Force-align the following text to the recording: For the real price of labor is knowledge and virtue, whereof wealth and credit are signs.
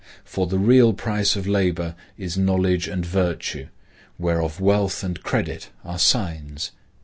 For 0.23 0.47
the 0.47 0.57
real 0.57 0.93
price 0.93 1.35
of 1.35 1.45
labor 1.45 1.93
is 2.17 2.35
knowledge 2.35 2.87
and 2.87 3.05
virtue, 3.05 3.67
whereof 4.17 4.59
wealth 4.59 5.03
and 5.03 5.21
credit 5.21 5.69
are 5.85 5.99
signs. 5.99 6.71